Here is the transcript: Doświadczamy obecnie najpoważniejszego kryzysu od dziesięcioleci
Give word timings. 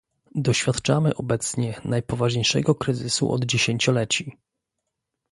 Doświadczamy 0.35 1.15
obecnie 1.15 1.81
najpoważniejszego 1.85 2.75
kryzysu 2.75 3.31
od 3.31 3.43
dziesięcioleci 3.45 4.37